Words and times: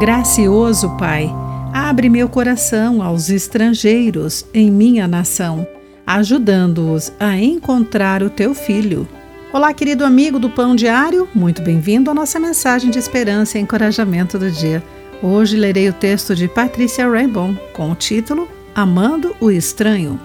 Gracioso 0.00 0.96
Pai, 0.96 1.30
abre 1.74 2.08
meu 2.08 2.26
coração 2.26 3.02
aos 3.02 3.28
estrangeiros 3.28 4.46
em 4.54 4.70
minha 4.70 5.06
nação, 5.06 5.68
ajudando-os 6.06 7.12
a 7.20 7.36
encontrar 7.36 8.22
o 8.22 8.30
teu 8.30 8.54
filho. 8.54 9.06
Olá, 9.52 9.74
querido 9.74 10.02
amigo 10.02 10.38
do 10.38 10.48
Pão 10.48 10.74
Diário, 10.74 11.28
muito 11.34 11.60
bem-vindo 11.60 12.10
à 12.10 12.14
nossa 12.14 12.40
mensagem 12.40 12.90
de 12.90 12.98
esperança 12.98 13.58
e 13.58 13.60
encorajamento 13.60 14.38
do 14.38 14.50
dia. 14.50 14.82
Hoje 15.22 15.54
lerei 15.54 15.90
o 15.90 15.92
texto 15.92 16.34
de 16.34 16.48
Patrícia 16.48 17.06
Rainbow 17.06 17.54
com 17.74 17.90
o 17.90 17.94
título 17.94 18.48
Amando 18.74 19.36
o 19.38 19.50
Estranho. 19.50 20.18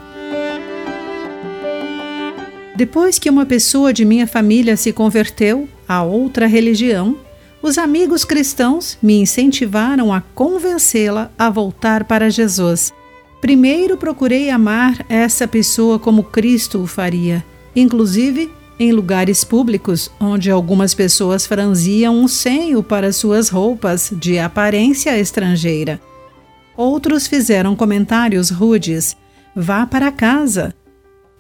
Depois 2.78 3.20
que 3.20 3.30
uma 3.30 3.46
pessoa 3.46 3.92
de 3.92 4.06
minha 4.06 4.26
família 4.26 4.78
se 4.78 4.94
converteu 4.94 5.68
a 5.86 6.02
outra 6.02 6.48
religião, 6.48 7.18
os 7.66 7.80
amigos 7.80 8.24
cristãos 8.24 8.96
me 9.02 9.20
incentivaram 9.20 10.14
a 10.14 10.22
convencê-la 10.22 11.32
a 11.36 11.50
voltar 11.50 12.04
para 12.04 12.30
Jesus. 12.30 12.94
Primeiro 13.42 13.98
procurei 13.98 14.52
amar 14.52 15.04
essa 15.10 15.48
pessoa 15.48 15.98
como 15.98 16.22
Cristo 16.22 16.84
o 16.84 16.86
faria, 16.86 17.44
inclusive 17.76 18.52
em 18.80 18.92
lugares 18.92 19.44
públicos 19.44 20.12
onde 20.20 20.52
algumas 20.52 20.94
pessoas 20.94 21.48
franziam 21.48 22.16
um 22.16 22.28
senho 22.28 22.84
para 22.84 23.12
suas 23.12 23.50
roupas 23.50 24.14
de 24.14 24.38
aparência 24.38 25.18
estrangeira. 25.18 26.00
Outros 26.78 27.26
fizeram 27.26 27.76
comentários 27.76 28.52
rudes. 28.52 29.18
Vá 29.56 29.88
para 29.88 30.12
casa. 30.12 30.72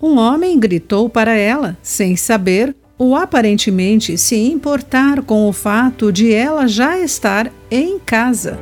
Um 0.01 0.17
homem 0.17 0.57
gritou 0.59 1.07
para 1.07 1.35
ela, 1.35 1.77
sem 1.83 2.15
saber 2.15 2.75
ou 2.97 3.15
aparentemente 3.15 4.17
se 4.17 4.35
importar 4.35 5.21
com 5.21 5.49
o 5.49 5.53
fato 5.53 6.11
de 6.11 6.33
ela 6.33 6.67
já 6.67 6.97
estar 6.99 7.51
em 7.69 7.99
casa. 7.99 8.57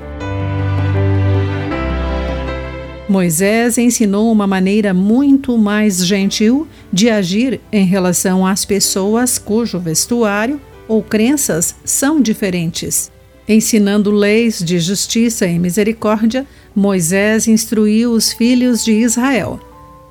Moisés 3.07 3.77
ensinou 3.77 4.31
uma 4.31 4.47
maneira 4.47 4.93
muito 4.93 5.57
mais 5.57 6.05
gentil 6.05 6.67
de 6.91 7.09
agir 7.09 7.61
em 7.71 7.85
relação 7.85 8.45
às 8.45 8.65
pessoas 8.65 9.37
cujo 9.37 9.77
vestuário 9.77 10.59
ou 10.87 11.03
crenças 11.03 11.75
são 11.85 12.19
diferentes. 12.19 13.11
Ensinando 13.47 14.09
leis 14.09 14.59
de 14.59 14.79
justiça 14.79 15.45
e 15.45 15.59
misericórdia, 15.59 16.47
Moisés 16.73 17.47
instruiu 17.47 18.13
os 18.13 18.31
filhos 18.31 18.83
de 18.83 18.93
Israel: 18.93 19.59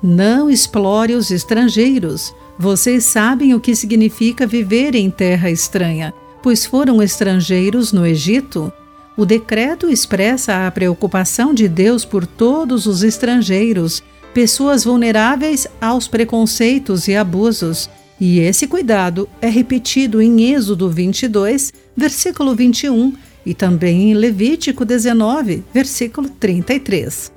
Não 0.01 0.49
explore 0.49 1.13
os 1.13 1.31
estrangeiros 1.31 2.33
vocês 2.57 3.05
sabem 3.05 3.53
o 3.53 3.59
que 3.59 3.75
significa 3.75 4.45
viver 4.45 4.95
em 4.95 5.09
terra 5.09 5.49
estranha, 5.49 6.13
pois 6.41 6.65
foram 6.65 7.01
estrangeiros 7.01 7.91
no 7.91 8.05
Egito. 8.05 8.71
O 9.17 9.25
decreto 9.25 9.89
expressa 9.89 10.67
a 10.67 10.71
preocupação 10.71 11.53
de 11.53 11.67
Deus 11.67 12.05
por 12.05 12.25
todos 12.25 12.85
os 12.85 13.03
estrangeiros, 13.03 14.03
pessoas 14.33 14.83
vulneráveis 14.83 15.67
aos 15.79 16.07
preconceitos 16.07 17.07
e 17.07 17.15
abusos. 17.15 17.89
E 18.19 18.39
esse 18.39 18.67
cuidado 18.67 19.27
é 19.41 19.49
repetido 19.49 20.21
em 20.21 20.53
Êxodo 20.53 20.89
22, 20.89 21.73
versículo 21.95 22.55
21, 22.55 23.13
e 23.45 23.53
também 23.53 24.11
em 24.11 24.13
Levítico 24.13 24.85
19, 24.85 25.63
versículo 25.73 26.29
33. 26.29 27.31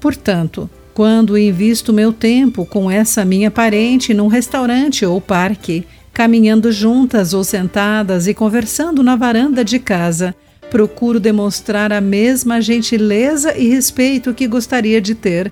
Portanto, 0.00 0.68
quando 1.00 1.38
invisto 1.38 1.94
meu 1.94 2.12
tempo 2.12 2.66
com 2.66 2.90
essa 2.90 3.24
minha 3.24 3.50
parente 3.50 4.12
num 4.12 4.26
restaurante 4.26 5.06
ou 5.06 5.18
parque, 5.18 5.86
caminhando 6.12 6.70
juntas 6.70 7.32
ou 7.32 7.42
sentadas 7.42 8.26
e 8.26 8.34
conversando 8.34 9.02
na 9.02 9.16
varanda 9.16 9.64
de 9.64 9.78
casa, 9.78 10.34
procuro 10.70 11.18
demonstrar 11.18 11.90
a 11.90 12.02
mesma 12.02 12.60
gentileza 12.60 13.56
e 13.56 13.70
respeito 13.70 14.34
que 14.34 14.46
gostaria 14.46 15.00
de 15.00 15.14
ter. 15.14 15.50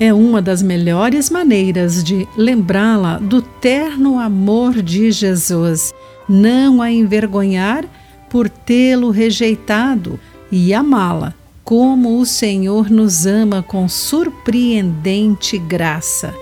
É 0.00 0.12
uma 0.12 0.42
das 0.42 0.60
melhores 0.60 1.30
maneiras 1.30 2.02
de 2.02 2.26
lembrá-la 2.36 3.18
do 3.18 3.40
terno 3.40 4.18
amor 4.18 4.82
de 4.82 5.12
Jesus, 5.12 5.94
não 6.28 6.82
a 6.82 6.90
envergonhar 6.90 7.84
por 8.28 8.48
tê-lo 8.48 9.10
rejeitado 9.10 10.18
e 10.50 10.74
amá-la 10.74 11.32
como 11.64 12.20
o 12.20 12.26
Senhor 12.26 12.90
nos 12.90 13.24
ama 13.24 13.62
com 13.62 13.88
surpreendente 13.88 15.56
graça. 15.56 16.34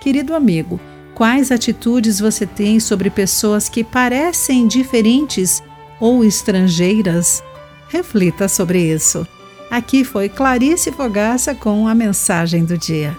Querido 0.00 0.34
amigo, 0.34 0.80
quais 1.14 1.52
atitudes 1.52 2.18
você 2.18 2.44
tem 2.44 2.80
sobre 2.80 3.08
pessoas 3.08 3.68
que 3.68 3.84
parecem 3.84 4.66
diferentes 4.66 5.62
ou 6.00 6.24
estrangeiras? 6.24 7.42
Reflita 7.88 8.48
sobre 8.48 8.80
isso. 8.92 9.24
Aqui 9.70 10.04
foi 10.04 10.28
Clarice 10.28 10.90
Fogaça 10.90 11.54
com 11.54 11.86
a 11.86 11.94
mensagem 11.94 12.64
do 12.64 12.76
dia. 12.76 13.16